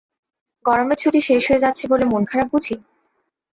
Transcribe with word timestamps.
গরমের 0.65 0.97
ছুটি 0.97 1.19
শেষ 1.21 1.43
হয়ে 1.49 1.63
যাচ্ছে 1.65 1.83
বলে 1.87 2.05
মন 2.05 2.23
খারাপ 2.25 2.47
বুঝি? 2.53 2.75